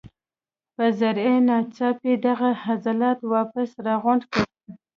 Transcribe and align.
پۀ 0.75 0.85
ذريعه 0.99 1.35
ناڅاپي 1.47 2.13
دغه 2.25 2.49
عضلات 2.71 3.19
واپس 3.33 3.69
راغونډ 3.85 4.21
کړي 4.31 4.43